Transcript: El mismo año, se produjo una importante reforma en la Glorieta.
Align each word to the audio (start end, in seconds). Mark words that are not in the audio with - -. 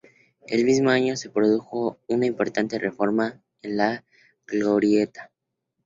El 0.47 0.65
mismo 0.65 0.89
año, 0.89 1.15
se 1.15 1.29
produjo 1.29 1.99
una 2.07 2.25
importante 2.25 2.79
reforma 2.79 3.39
en 3.61 3.77
la 3.77 4.03
Glorieta. 4.47 5.29